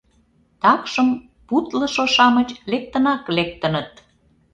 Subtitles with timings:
[0.61, 1.09] Такшым
[1.47, 3.91] путлышо-шамыч лектынак лектыныт.